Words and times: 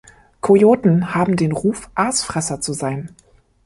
Kojoten 0.39 1.13
haben 1.13 1.35
den 1.37 1.51
Ruf, 1.51 1.91
Aasfresser 1.93 2.59
zu 2.59 2.73
sein. 2.73 3.15